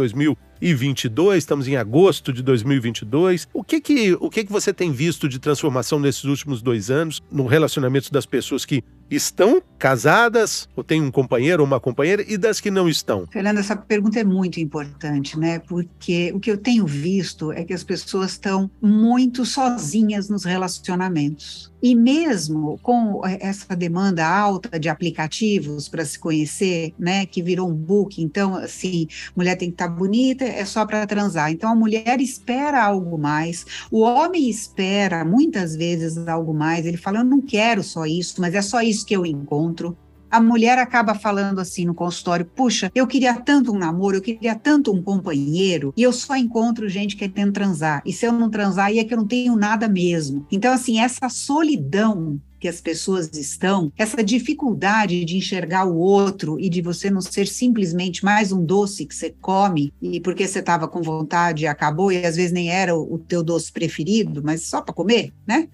2022, 0.61 1.39
estamos 1.39 1.69
em 1.69 1.77
agosto 1.77 2.33
de 2.33 2.43
2022. 2.43 3.49
O 3.53 3.63
que 3.63 3.81
que, 3.81 4.17
o 4.21 4.31
que 4.31 4.45
que 4.45 4.53
você 4.53 4.73
tem 4.73 4.91
visto 4.91 5.29
de 5.29 5.39
transformação 5.39 5.99
nesses 5.99 6.25
últimos 6.25 6.63
dois 6.63 6.91
anos 6.91 7.23
no 7.31 7.47
relacionamento 7.47 8.11
das 8.13 8.27
pessoas 8.27 8.65
que 8.65 8.83
estão 9.11 9.63
casadas 9.79 10.69
ou 10.75 10.83
têm 10.83 11.03
um 11.03 11.11
companheiro 11.11 11.63
ou 11.63 11.67
uma 11.67 11.79
companheira 11.79 12.25
e 12.27 12.37
das 12.37 12.61
que 12.61 12.71
não 12.71 12.89
estão? 12.89 13.27
Fernanda, 13.27 13.61
essa 13.61 13.77
pergunta 13.77 14.19
é 14.19 14.25
muito 14.25 14.59
importante, 14.59 15.39
né? 15.39 15.59
Porque 15.59 16.33
o 16.35 16.41
que 16.41 16.51
eu 16.51 16.57
tenho 16.57 16.87
visto 16.87 17.53
é 17.53 17.63
que 17.65 17.75
as 17.75 17.85
pessoas 17.85 18.33
estão 18.33 18.71
muito 18.81 19.45
sozinhas 19.45 20.29
nos 20.29 20.45
relacionamentos. 20.45 21.71
E 21.83 21.95
mesmo 21.95 22.81
com 22.83 23.21
essa 23.25 23.77
demanda 23.77 24.27
alta 24.27 24.81
de 24.81 24.89
aplicativos 24.89 25.89
para 25.89 26.05
se 26.05 26.19
conhecer, 26.19 26.95
né, 26.99 27.27
que 27.27 27.43
virou 27.43 27.69
um 27.69 27.75
book, 27.75 28.21
então 28.21 28.57
assim, 28.57 29.07
mulher 29.37 29.57
tem 29.57 29.69
que 29.69 29.75
estar 29.75 29.89
tá 29.89 29.95
bonita, 29.95 30.45
é 30.45 30.65
só 30.65 30.87
para 30.87 31.07
transar. 31.07 31.53
Então 31.53 31.71
a 31.71 31.75
mulher 31.75 32.19
espera 32.21 32.83
algo 32.83 33.19
mais, 33.19 33.67
o 33.91 34.01
homem 34.01 34.49
espera 34.49 35.25
muitas 35.25 35.77
vezes 35.77 36.17
algo 36.27 36.55
mais. 36.55 36.87
Ele 36.87 36.97
fala: 36.97 37.19
"Eu 37.19 37.25
não 37.25 37.43
quero 37.43 37.85
só 37.85 38.07
isso, 38.07 38.41
mas 38.41 38.55
é 38.55 38.63
só 38.63 38.81
isso 38.81 38.96
que 39.03 39.15
eu 39.15 39.25
encontro. 39.25 39.97
A 40.31 40.41
mulher 40.41 40.77
acaba 40.79 41.15
falando 41.15 41.61
assim 41.61 41.85
no 41.85 41.95
consultório: 41.95 42.45
puxa, 42.45 42.91
eu 42.95 43.07
queria 43.07 43.35
tanto 43.35 43.73
um 43.73 43.79
namoro, 43.79 44.17
eu 44.17 44.23
queria 44.23 44.55
tanto 44.55 44.93
um 44.93 45.03
companheiro, 45.03 45.95
e 45.97 46.03
eu 46.03 46.13
só 46.13 46.37
encontro 46.37 46.89
gente 46.89 47.17
querendo 47.17 47.53
transar. 47.53 48.03
E 48.05 48.13
se 48.13 48.27
eu 48.27 48.33
não 48.33 48.51
transar, 48.51 48.87
aí 48.87 48.99
é 48.99 49.05
que 49.05 49.15
eu 49.15 49.19
não 49.19 49.27
tenho 49.27 49.57
nada 49.57 49.89
mesmo. 49.89 50.47
Então, 50.51 50.73
assim, 50.73 50.99
essa 50.99 51.29
solidão 51.29 52.41
que 52.59 52.69
as 52.69 52.81
pessoas 52.81 53.31
estão, 53.37 53.93
essa 53.97 54.23
dificuldade 54.23 55.25
de 55.25 55.37
enxergar 55.37 55.85
o 55.85 55.97
outro 55.97 56.59
e 56.59 56.69
de 56.69 56.81
você 56.81 57.11
não 57.11 57.21
ser 57.21 57.47
simplesmente 57.47 58.25
mais 58.25 58.53
um 58.53 58.65
doce 58.65 59.07
que 59.07 59.15
você 59.15 59.35
come 59.41 59.93
e 60.01 60.21
porque 60.21 60.47
você 60.47 60.61
estava 60.61 60.89
com 60.89 61.03
vontade 61.03 61.65
e 61.65 61.67
acabou 61.67 62.11
e 62.11 62.25
às 62.25 62.37
vezes 62.37 62.53
nem 62.53 62.71
era 62.71 62.97
o, 62.97 63.19
teu 63.19 63.43
doce 63.43 63.73
preferido, 63.73 64.43
mas 64.45 64.63
só 64.63 64.81
para 64.81 64.95
comer, 64.95 65.33
né? 65.47 65.69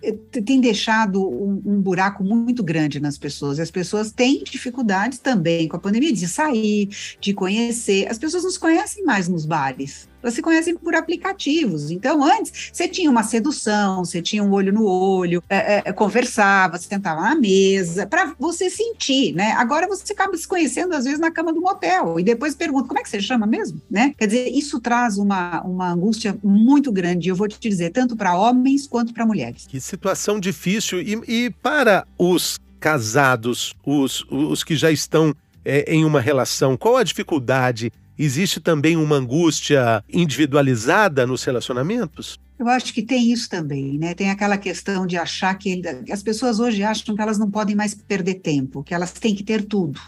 Tem 0.44 0.60
deixado 0.60 1.22
um, 1.22 1.62
um, 1.64 1.80
buraco 1.80 2.24
muito 2.24 2.62
grande 2.62 3.00
nas 3.00 3.18
pessoas. 3.18 3.58
E 3.58 3.62
as 3.62 3.70
pessoas 3.70 4.12
têm 4.12 4.42
dificuldades 4.44 5.18
também 5.18 5.68
com 5.68 5.76
a 5.76 5.80
pandemia 5.80 6.12
de 6.12 6.26
sair, 6.28 6.88
de 7.20 7.34
conhecer. 7.34 8.10
As 8.10 8.18
pessoas 8.18 8.44
não 8.44 8.50
se 8.50 8.58
conhecem 8.58 9.04
mais 9.04 9.28
nos 9.28 9.44
bares 9.44 10.11
elas 10.22 10.34
se 10.34 10.42
conhecem 10.42 10.76
por 10.76 10.94
aplicativos. 10.94 11.90
Então, 11.90 12.24
antes, 12.24 12.70
você 12.72 12.88
tinha 12.88 13.10
uma 13.10 13.22
sedução, 13.22 14.04
você 14.04 14.22
tinha 14.22 14.42
um 14.42 14.52
olho 14.52 14.72
no 14.72 14.86
olho, 14.86 15.42
é, 15.48 15.82
é, 15.84 15.92
conversava, 15.92 16.78
você 16.78 16.88
tentava 16.88 17.20
na 17.20 17.34
mesa, 17.34 18.06
para 18.06 18.34
você 18.38 18.70
sentir, 18.70 19.34
né? 19.34 19.52
Agora 19.52 19.86
você 19.86 20.12
acaba 20.12 20.36
se 20.36 20.46
conhecendo, 20.46 20.94
às 20.94 21.04
vezes, 21.04 21.18
na 21.18 21.30
cama 21.30 21.52
do 21.52 21.60
motel, 21.60 22.18
e 22.18 22.22
depois 22.22 22.54
pergunta, 22.54 22.88
como 22.88 23.00
é 23.00 23.02
que 23.02 23.10
você 23.10 23.20
chama 23.20 23.46
mesmo? 23.46 23.80
Né? 23.90 24.14
Quer 24.16 24.26
dizer, 24.26 24.48
isso 24.48 24.80
traz 24.80 25.18
uma, 25.18 25.62
uma 25.62 25.92
angústia 25.92 26.36
muito 26.42 26.92
grande, 26.92 27.28
eu 27.28 27.36
vou 27.36 27.48
te 27.48 27.58
dizer, 27.58 27.90
tanto 27.90 28.16
para 28.16 28.34
homens 28.34 28.86
quanto 28.86 29.12
para 29.12 29.26
mulheres. 29.26 29.66
Que 29.66 29.80
situação 29.80 30.38
difícil. 30.38 31.00
E, 31.00 31.20
e 31.26 31.50
para 31.50 32.06
os 32.18 32.58
casados, 32.80 33.74
os, 33.84 34.24
os 34.30 34.64
que 34.64 34.74
já 34.74 34.90
estão 34.90 35.34
é, 35.64 35.84
em 35.92 36.04
uma 36.04 36.20
relação, 36.20 36.76
qual 36.76 36.96
a 36.96 37.04
dificuldade 37.04 37.92
Existe 38.24 38.60
também 38.60 38.96
uma 38.96 39.16
angústia 39.16 40.04
individualizada 40.08 41.26
nos 41.26 41.42
relacionamentos? 41.42 42.38
Eu 42.56 42.68
acho 42.68 42.94
que 42.94 43.02
tem 43.02 43.32
isso 43.32 43.50
também, 43.50 43.98
né? 43.98 44.14
Tem 44.14 44.30
aquela 44.30 44.56
questão 44.56 45.04
de 45.08 45.16
achar 45.16 45.52
que 45.58 45.82
as 46.08 46.22
pessoas 46.22 46.60
hoje 46.60 46.84
acham 46.84 47.16
que 47.16 47.20
elas 47.20 47.36
não 47.36 47.50
podem 47.50 47.74
mais 47.74 47.96
perder 47.96 48.34
tempo, 48.34 48.84
que 48.84 48.94
elas 48.94 49.10
têm 49.10 49.34
que 49.34 49.42
ter 49.42 49.64
tudo. 49.64 50.00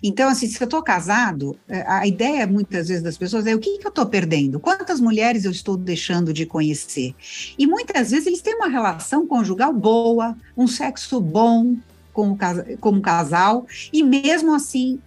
Então, 0.00 0.28
assim, 0.28 0.46
se 0.46 0.62
eu 0.62 0.66
estou 0.66 0.80
casado, 0.84 1.58
é, 1.68 1.84
a 1.88 2.06
ideia 2.06 2.46
muitas 2.46 2.86
vezes 2.86 3.02
das 3.02 3.18
pessoas 3.18 3.44
é 3.44 3.56
o 3.56 3.58
que, 3.58 3.78
que 3.78 3.86
eu 3.86 3.90
estou 3.90 4.06
perdendo? 4.06 4.60
Quantas 4.60 5.00
mulheres 5.00 5.44
eu 5.44 5.50
estou 5.50 5.76
deixando 5.76 6.32
de 6.32 6.46
conhecer? 6.46 7.12
E 7.58 7.66
muitas 7.66 8.12
vezes 8.12 8.28
eles 8.28 8.40
têm 8.40 8.54
uma 8.54 8.68
relação 8.68 9.26
conjugal 9.26 9.72
boa, 9.72 10.36
um 10.56 10.68
sexo 10.68 11.20
bom 11.20 11.74
como, 12.12 12.38
como 12.78 13.00
casal, 13.00 13.66
e 13.92 14.04
mesmo 14.04 14.54
assim 14.54 15.00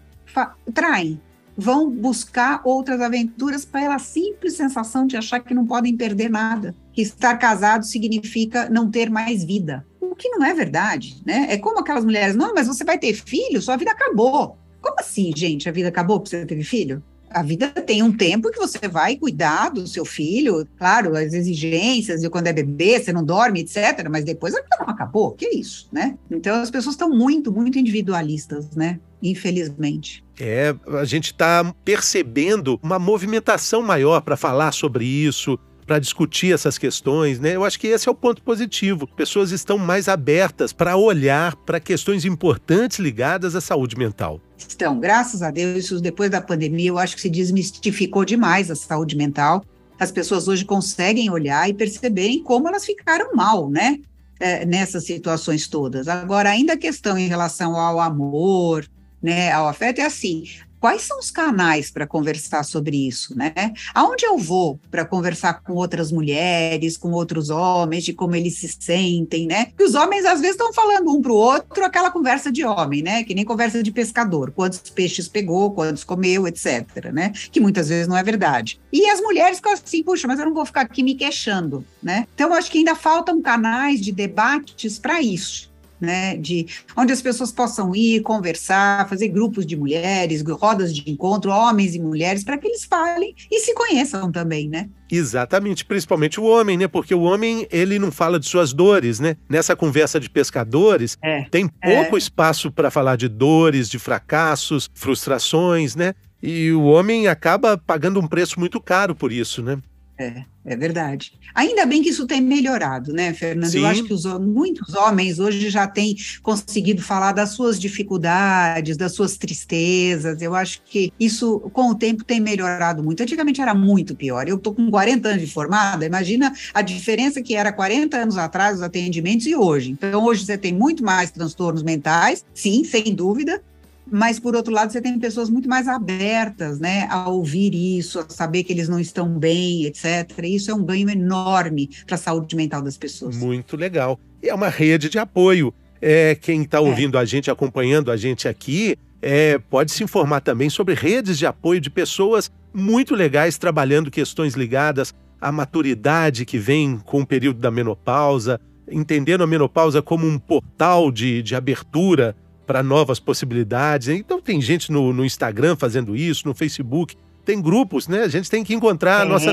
traem 0.74 1.18
vão 1.58 1.90
buscar 1.90 2.62
outras 2.64 3.02
aventuras 3.02 3.66
pela 3.66 4.00
simples 4.00 4.56
sensação 4.56 5.06
de 5.06 5.18
achar 5.18 5.40
que 5.40 5.54
não 5.54 5.66
podem 5.66 5.96
perder 5.96 6.30
nada, 6.30 6.76
que 6.94 7.02
estar 7.02 7.36
casado 7.38 7.86
significa 7.86 8.70
não 8.70 8.90
ter 8.90 9.10
mais 9.10 9.44
vida. 9.44 9.86
O 10.00 10.16
que 10.16 10.30
não 10.30 10.46
é 10.46 10.54
verdade, 10.54 11.22
né? 11.26 11.48
É 11.50 11.58
como 11.58 11.80
aquelas 11.80 12.06
mulheres, 12.06 12.36
não, 12.36 12.54
mas 12.54 12.68
você 12.68 12.84
vai 12.84 12.98
ter 12.98 13.14
filho, 13.14 13.62
sua 13.62 13.78
vida 13.78 13.92
acabou. 13.92 14.58
Como 14.82 15.00
assim, 15.00 15.32
gente? 15.36 15.70
A 15.70 15.72
vida 15.72 15.90
acabou 15.90 16.20
porque 16.20 16.36
você 16.36 16.46
teve 16.46 16.64
filho? 16.64 17.04
a 17.34 17.42
vida 17.42 17.70
tem 17.70 18.04
um 18.04 18.12
tempo 18.12 18.52
que 18.52 18.60
você 18.60 18.88
vai 18.88 19.16
cuidar 19.16 19.70
do 19.70 19.88
seu 19.88 20.06
filho, 20.06 20.68
claro, 20.78 21.16
as 21.16 21.34
exigências 21.34 22.22
de 22.22 22.30
quando 22.30 22.48
é 22.48 22.54
bebê, 22.54 23.00
você 23.00 23.14
não 23.14 23.24
dorme, 23.24 23.62
etc. 23.62 24.08
Mas 24.10 24.26
depois 24.26 24.54
a 24.54 24.62
vida 24.62 24.78
não 24.80 24.90
acabou, 24.90 25.32
que 25.32 25.46
é 25.46 25.56
isso, 25.56 25.88
né? 25.92 26.18
Então 26.30 26.62
as 26.62 26.70
pessoas 26.70 26.96
estão 26.96 27.10
muito, 27.10 27.52
muito 27.52 27.80
individualistas, 27.80 28.70
né? 28.76 29.00
Infelizmente. 29.22 30.24
É, 30.40 30.76
a 31.00 31.06
gente 31.06 31.26
está 31.26 31.74
percebendo 31.86 32.80
uma 32.82 32.98
movimentação 32.98 33.82
maior 33.82 34.22
para 34.22 34.36
falar 34.36 34.72
sobre 34.72 35.06
isso, 35.06 35.60
para 35.86 36.00
discutir 36.00 36.54
essas 36.54 36.78
questões, 36.78 37.40
né? 37.40 37.56
Eu 37.56 37.66
acho 37.66 37.80
que 37.80 37.88
esse 37.88 38.08
é 38.08 38.12
o 38.12 38.16
ponto 38.16 38.42
positivo. 38.42 39.06
Pessoas 39.06 39.52
estão 39.52 39.78
mais 39.78 40.08
abertas 40.08 40.72
para 40.72 40.96
olhar 40.96 41.56
para 41.56 41.80
questões 41.80 42.24
importantes 42.24 42.98
ligadas 42.98 43.56
à 43.56 43.62
saúde 43.62 43.98
mental. 43.98 44.40
Estão, 44.58 45.00
graças 45.00 45.42
a 45.42 45.52
Deus, 45.52 45.90
depois 46.02 46.30
da 46.30 46.42
pandemia, 46.42 46.90
eu 46.90 46.98
acho 46.98 47.16
que 47.16 47.22
se 47.22 47.30
desmistificou 47.30 48.24
demais 48.24 48.72
a 48.72 48.76
saúde 48.76 49.18
mental. 49.18 49.66
As 50.00 50.12
pessoas 50.12 50.48
hoje 50.48 50.66
conseguem 50.66 51.30
olhar 51.30 51.70
e 51.70 51.74
perceberem 51.74 52.42
como 52.42 52.68
elas 52.68 52.86
ficaram 52.86 53.36
mal, 53.36 53.70
né? 53.70 54.00
É, 54.40 54.66
nessas 54.66 55.06
situações 55.06 55.68
todas. 55.68 56.08
Agora, 56.08 56.50
ainda 56.50 56.74
a 56.74 56.78
questão 56.78 57.16
em 57.16 57.28
relação 57.28 57.76
ao 57.76 58.00
amor, 58.00 58.88
né, 59.22 59.52
ao 59.52 59.68
afeto 59.68 60.00
é 60.00 60.06
assim, 60.06 60.46
quais 60.82 61.04
são 61.04 61.20
os 61.20 61.30
canais 61.30 61.92
para 61.92 62.08
conversar 62.08 62.64
sobre 62.64 63.08
isso, 63.08 63.38
né? 63.38 63.54
Aonde 63.94 64.26
eu 64.26 64.36
vou 64.38 64.80
para 64.90 65.06
conversar 65.06 65.62
com 65.62 65.74
outras 65.74 66.12
mulheres, 66.12 66.98
com 66.98 67.12
outros 67.12 67.52
homens, 67.52 68.04
de 68.04 68.14
como 68.14 68.36
eles 68.36 68.58
se 68.58 68.68
sentem, 68.68 69.46
né? 69.46 69.68
Que 69.78 69.84
os 69.84 69.94
homens 69.94 70.26
às 70.26 70.42
vezes 70.42 70.56
estão 70.56 70.74
falando 70.74 71.16
um 71.16 71.22
para 71.22 71.32
o 71.32 71.36
outro 71.36 71.86
aquela 71.86 72.10
conversa 72.10 72.52
de 72.52 72.66
homem, 72.66 73.04
né? 73.04 73.24
Que 73.24 73.36
nem 73.36 73.46
conversa 73.46 73.84
de 73.84 73.92
pescador, 73.92 74.52
quantos 74.52 74.80
peixes 74.90 75.28
pegou, 75.28 75.72
quantos 75.72 76.04
comeu, 76.04 76.48
etc, 76.48 77.12
né? 77.14 77.32
Que 77.52 77.60
muitas 77.60 77.90
vezes 77.90 78.08
não 78.08 78.18
é 78.18 78.24
verdade. 78.24 78.82
E 78.92 79.08
as 79.08 79.22
mulheres 79.22 79.58
ficam 79.58 79.74
assim, 79.74 80.02
puxa, 80.02 80.28
mas 80.28 80.40
eu 80.40 80.48
não 80.48 80.54
vou 80.54 80.66
ficar 80.66 80.82
aqui 80.82 81.04
me 81.04 81.14
queixando, 81.14 81.86
né? 82.02 82.28
Então 82.34 82.52
acho 82.54 82.72
que 82.72 82.80
ainda 82.80 82.96
faltam 82.96 83.40
canais 83.40 84.02
de 84.02 84.12
debates 84.12 84.98
para 84.98 85.22
isso 85.22 85.71
né? 86.02 86.36
De 86.36 86.66
onde 86.98 87.14
as 87.14 87.22
pessoas 87.22 87.52
possam 87.52 87.96
ir, 87.96 88.22
conversar, 88.22 89.08
fazer 89.08 89.28
grupos 89.28 89.66
de 89.66 89.78
mulheres, 89.78 90.44
rodas 90.60 90.94
de 90.94 91.10
encontro, 91.10 91.52
homens 91.52 91.96
e 91.96 92.00
mulheres, 92.00 92.44
para 92.44 92.58
que 92.58 92.68
eles 92.68 92.84
falem 92.84 93.36
e 93.50 93.60
se 93.60 93.74
conheçam 93.74 94.32
também, 94.32 94.68
né? 94.68 94.90
Exatamente, 95.10 95.86
principalmente 95.86 96.40
o 96.40 96.46
homem, 96.46 96.78
né? 96.78 96.88
Porque 96.88 97.14
o 97.14 97.22
homem, 97.22 97.68
ele 97.70 98.00
não 98.00 98.12
fala 98.12 98.40
de 98.40 98.48
suas 98.48 98.74
dores, 98.74 99.20
né? 99.20 99.36
Nessa 99.50 99.76
conversa 99.76 100.20
de 100.20 100.30
pescadores, 100.30 101.18
é, 101.22 101.44
tem 101.52 101.68
pouco 101.68 102.16
é. 102.16 102.18
espaço 102.18 102.72
para 102.72 102.90
falar 102.90 103.18
de 103.18 103.28
dores, 103.28 103.90
de 103.90 104.00
fracassos, 104.00 104.90
frustrações, 104.94 105.96
né? 105.96 106.14
E 106.42 106.72
o 106.72 106.84
homem 106.84 107.28
acaba 107.28 107.78
pagando 107.78 108.20
um 108.20 108.28
preço 108.28 108.60
muito 108.60 108.82
caro 108.82 109.14
por 109.14 109.32
isso, 109.32 109.62
né? 109.62 109.78
É, 110.22 110.46
é 110.64 110.76
verdade. 110.76 111.34
Ainda 111.56 111.84
bem 111.84 112.04
que 112.04 112.10
isso 112.10 112.28
tem 112.28 112.40
melhorado, 112.40 113.12
né, 113.12 113.34
Fernando? 113.34 113.72
Sim. 113.72 113.80
Eu 113.80 113.88
acho 113.88 114.04
que 114.04 114.14
os, 114.14 114.24
muitos 114.40 114.94
homens 114.94 115.40
hoje 115.40 115.68
já 115.72 115.88
têm 115.88 116.16
conseguido 116.44 117.02
falar 117.02 117.32
das 117.32 117.50
suas 117.50 117.80
dificuldades, 117.80 118.96
das 118.98 119.14
suas 119.14 119.36
tristezas. 119.36 120.40
Eu 120.40 120.54
acho 120.54 120.84
que 120.84 121.12
isso, 121.20 121.60
com 121.74 121.90
o 121.90 121.96
tempo, 121.96 122.24
tem 122.24 122.40
melhorado 122.40 123.04
muito. 123.04 123.24
Antigamente 123.24 123.60
era 123.60 123.74
muito 123.74 124.16
pior. 124.16 124.48
Eu 124.48 124.58
estou 124.58 124.76
com 124.76 124.92
40 124.92 125.30
anos 125.30 125.42
de 125.42 125.52
formada, 125.52 126.06
imagina 126.06 126.54
a 126.72 126.84
diferença 126.84 127.42
que 127.42 127.56
era 127.56 127.74
40 127.74 128.16
anos 128.16 128.38
atrás 128.38 128.76
os 128.76 128.84
atendimentos 128.84 129.48
e 129.48 129.56
hoje. 129.56 129.90
Então, 129.90 130.24
hoje 130.24 130.46
você 130.46 130.56
tem 130.56 130.72
muito 130.72 131.04
mais 131.04 131.32
transtornos 131.32 131.82
mentais, 131.82 132.46
sim, 132.54 132.84
sem 132.84 133.16
dúvida, 133.16 133.64
mas 134.12 134.38
por 134.38 134.56
outro 134.56 134.74
lado 134.74 134.92
você 134.92 135.02
tem 135.02 135.18
pessoas 135.18 135.50
muito 135.50 135.70
mais 135.70 135.88
abertas, 135.88 136.80
né, 136.80 137.08
a 137.10 137.30
ouvir 137.30 137.74
isso, 137.74 138.20
a 138.20 138.26
saber 138.28 138.64
que 138.64 138.74
eles 138.74 138.90
não 138.90 139.00
estão 139.00 139.30
bem, 139.40 139.86
etc. 139.86 140.30
E 140.44 140.56
isso 140.56 140.70
é 140.70 140.76
um 140.76 140.84
ganho 140.84 141.10
enorme 141.10 141.90
para 142.06 142.16
a 142.16 142.18
saúde 142.18 142.56
mental 142.56 142.82
das 142.82 142.98
pessoas. 142.98 143.38
Muito 143.38 143.78
legal. 143.78 144.20
E 144.44 144.50
é 144.50 144.54
uma 144.54 144.68
rede 144.68 145.10
de 145.10 145.18
apoio. 145.18 145.74
É, 146.02 146.36
quem 146.36 146.64
está 146.64 146.78
é. 146.78 146.82
ouvindo 146.82 147.18
é. 147.18 147.22
a 147.22 147.26
gente, 147.26 147.50
acompanhando 147.50 148.12
a 148.12 148.18
gente 148.18 148.48
aqui, 148.50 148.98
é, 149.22 149.58
pode 149.58 149.92
se 149.92 150.04
informar 150.04 150.42
também 150.42 150.70
sobre 150.70 150.94
redes 150.94 151.38
de 151.38 151.46
apoio 151.46 151.80
de 151.80 151.90
pessoas 151.90 152.52
muito 152.74 153.16
legais 153.16 153.58
trabalhando 153.58 154.12
questões 154.12 154.56
ligadas 154.56 155.14
à 155.40 155.52
maturidade 155.52 156.46
que 156.46 156.58
vem 156.58 156.98
com 156.98 157.22
o 157.22 157.26
período 157.26 157.60
da 157.60 157.72
menopausa, 157.72 158.60
entendendo 158.90 159.44
a 159.44 159.48
menopausa 159.48 160.02
como 160.02 160.28
um 160.28 160.38
portal 160.38 161.12
de, 161.12 161.42
de 161.42 161.56
abertura 161.56 162.36
para 162.72 162.82
novas 162.82 163.20
possibilidades. 163.20 164.08
Então 164.08 164.40
tem 164.40 164.62
gente 164.62 164.94
no, 164.94 165.12
no, 165.12 165.26
Instagram 165.26 165.76
fazendo 165.76 166.16
isso, 166.16 166.48
no 166.48 166.56
Facebook. 166.56 167.18
Tem 167.44 167.62
grupos, 167.62 168.08
né? 168.08 168.22
A 168.22 168.30
gente 168.30 168.50
tem 168.50 168.64
que 168.64 168.74
encontrar 168.74 169.20
é, 169.20 169.22
a, 169.24 169.26
nossa, 169.26 169.52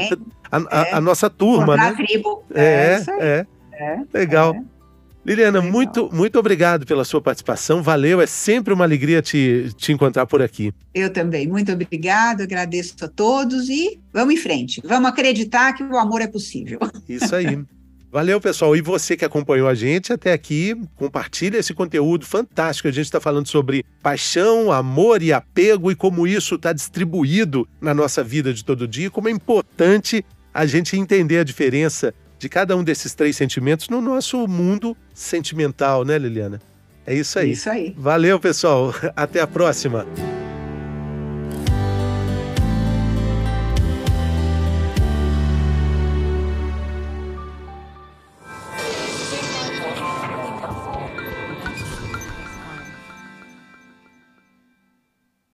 a, 0.53 0.57
a, 0.57 0.83
a, 0.83 0.99
é. 0.99 1.01
nossa 1.01 1.29
turma, 1.29 1.77
né? 1.77 1.95
tribo. 1.95 2.45
É, 2.55 3.03
é, 3.19 3.47
é. 3.73 3.99
Legal. 4.15 4.55
É. 4.55 4.63
Liliana, 5.27 5.59
Legal. 5.59 5.73
muito, 5.73 6.09
muito 6.13 6.39
obrigado 6.39 6.87
pela 6.87 7.05
sua 7.05 7.21
participação. 7.21 7.83
Valeu, 7.83 8.21
é 8.21 8.27
sempre 8.27 8.73
uma 8.73 8.85
alegria 8.85 9.21
te, 9.21 9.73
te 9.77 9.91
encontrar 9.91 10.25
por 10.25 10.41
aqui. 10.41 10.73
Eu 10.95 11.13
também. 11.13 11.49
Muito 11.49 11.73
obrigado, 11.73 12.43
agradeço 12.43 12.95
a 13.05 13.09
todos 13.09 13.69
e 13.69 13.99
vamos 14.13 14.35
em 14.35 14.37
frente. 14.37 14.81
Vamos 14.85 15.09
acreditar 15.09 15.73
que 15.73 15.83
o 15.83 15.99
amor 15.99 16.23
é 16.23 16.29
possível. 16.29 16.79
Isso 17.09 17.35
aí. 17.35 17.59
Valeu, 18.11 18.41
pessoal. 18.41 18.75
E 18.75 18.81
você 18.81 19.17
que 19.17 19.25
acompanhou 19.25 19.69
a 19.69 19.75
gente 19.75 20.13
até 20.13 20.33
aqui, 20.33 20.75
compartilha 20.97 21.59
esse 21.59 21.75
conteúdo 21.75 22.25
fantástico. 22.25 22.89
A 22.89 22.91
gente 22.91 23.05
está 23.05 23.21
falando 23.21 23.47
sobre 23.47 23.85
paixão, 24.03 24.73
amor 24.73 25.23
e 25.23 25.33
apego 25.33 25.91
e 25.91 25.95
como 25.95 26.27
isso 26.27 26.55
está 26.55 26.73
distribuído 26.73 27.69
na 27.81 27.93
nossa 27.93 28.25
vida 28.25 28.53
de 28.53 28.65
todo 28.65 28.89
dia, 28.89 29.11
como 29.11 29.29
é 29.29 29.31
importante 29.31 30.25
a 30.55 30.65
gente 30.65 30.97
entender 30.97 31.39
a 31.39 31.45
diferença 31.45 32.15
de 32.39 32.49
cada 32.49 32.77
um 32.77 32.83
desses 32.83 33.15
três 33.15 33.37
sentimentos 33.37 33.89
no 33.89 34.01
nosso 34.01 34.47
mundo 34.49 34.97
sentimental, 35.13 36.05
né, 36.05 36.17
Liliana? 36.19 36.61
É 37.07 37.15
isso 37.15 37.39
aí. 37.39 37.53
Isso 37.53 37.69
aí. 37.69 37.95
Valeu, 37.97 38.39
pessoal. 38.41 38.95
Até 39.17 39.41
a 39.41 39.47
próxima. 39.47 40.07